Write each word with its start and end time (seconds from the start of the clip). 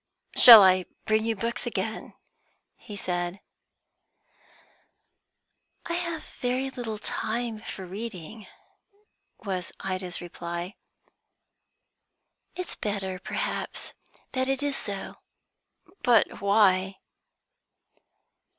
"Shall 0.35 0.63
I 0.63 0.87
bring 1.05 1.25
you 1.25 1.35
books 1.35 1.67
again?" 1.67 2.15
he 2.75 2.95
said. 2.95 3.39
"I 5.85 5.93
have 5.93 6.23
very 6.41 6.71
little 6.71 6.97
time 6.97 7.59
for 7.59 7.85
reading," 7.85 8.47
was 9.37 9.71
Ida's 9.79 10.19
reply. 10.19 10.73
"It's 12.55 12.73
better, 12.73 13.19
perhaps, 13.19 13.93
that 14.31 14.47
it 14.49 14.63
is 14.63 14.75
so." 14.75 15.17
"But 16.01 16.41
why?" 16.41 16.97